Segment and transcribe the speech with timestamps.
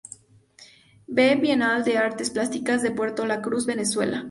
[1.07, 4.19] V Bienal de Artes Plásticas de Puerto La Cruz, Venezuela.